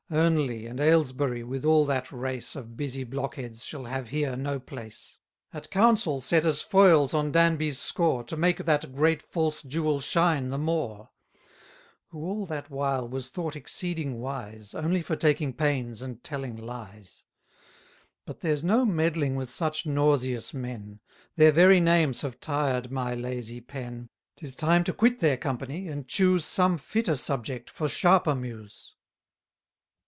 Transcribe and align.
Earnely 0.13 0.65
and 0.65 0.81
Aylesbury 0.81 1.41
with 1.41 1.63
all 1.63 1.85
that 1.85 2.11
race 2.11 2.53
Of 2.57 2.75
busy 2.75 3.05
blockheads, 3.05 3.63
shall 3.63 3.85
have 3.85 4.09
here 4.09 4.35
no 4.35 4.59
place; 4.59 5.17
At 5.53 5.71
council 5.71 6.19
set 6.19 6.43
as 6.43 6.61
foils 6.61 7.13
on 7.13 7.31
Danby's 7.31 7.79
score, 7.79 8.21
To 8.25 8.35
make 8.35 8.65
that 8.65 8.93
great 8.93 9.21
false 9.21 9.63
jewel 9.63 10.01
shine 10.01 10.49
the 10.49 10.57
more; 10.57 11.11
Who 12.09 12.19
all 12.25 12.45
that 12.47 12.69
while 12.69 13.07
was 13.07 13.29
thought 13.29 13.55
exceeding 13.55 14.19
wise, 14.19 14.73
Only 14.75 15.01
for 15.01 15.15
taking 15.15 15.53
pains 15.53 16.01
and 16.01 16.21
telling 16.21 16.57
lies. 16.57 17.23
But 18.25 18.41
there's 18.41 18.65
no 18.65 18.85
meddling 18.85 19.35
with 19.37 19.49
such 19.49 19.85
nauseous 19.85 20.53
men; 20.53 20.99
80 21.35 21.35
Their 21.37 21.51
very 21.53 21.79
names 21.79 22.19
have 22.19 22.41
tired 22.41 22.91
my 22.91 23.15
lazy 23.15 23.61
pen: 23.61 24.09
'Tis 24.35 24.57
time 24.57 24.83
to 24.83 24.91
quit 24.93 25.19
their 25.19 25.37
company, 25.37 25.87
and 25.87 26.05
choose 26.05 26.43
Some 26.43 26.77
fitter 26.77 27.15
subject 27.15 27.69
for 27.69 27.87
sharper 27.87 28.35
muse. 28.35 28.93